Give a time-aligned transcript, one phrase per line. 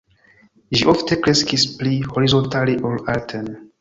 [0.77, 3.53] Ĝi ofte kreskis pli horizontale ol alten.